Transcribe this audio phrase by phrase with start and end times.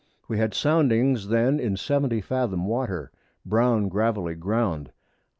[0.27, 3.11] We had Soundings then in 70 Fathom Water,
[3.45, 4.91] brown gravelly Ground.